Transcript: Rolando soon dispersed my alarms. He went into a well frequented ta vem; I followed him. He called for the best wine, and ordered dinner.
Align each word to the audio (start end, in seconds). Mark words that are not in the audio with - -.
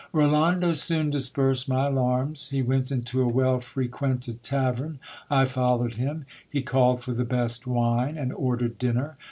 Rolando 0.11 0.73
soon 0.73 1.11
dispersed 1.11 1.69
my 1.69 1.85
alarms. 1.85 2.49
He 2.49 2.63
went 2.63 2.91
into 2.91 3.21
a 3.21 3.27
well 3.27 3.59
frequented 3.59 4.41
ta 4.41 4.71
vem; 4.71 4.99
I 5.29 5.45
followed 5.45 5.93
him. 5.93 6.25
He 6.49 6.63
called 6.63 7.03
for 7.03 7.13
the 7.13 7.23
best 7.23 7.67
wine, 7.67 8.17
and 8.17 8.33
ordered 8.33 8.79
dinner. 8.79 9.17